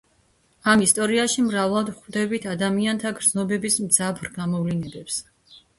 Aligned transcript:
ამ 0.71 0.83
ისტორიაში 0.85 1.45
მრავლად 1.49 1.93
ვხვდებით 1.97 2.49
ადამიანთა 2.57 3.15
გრძნობების 3.21 3.79
მძაფრ 3.87 4.35
გამოვლინებებს. 4.41 5.25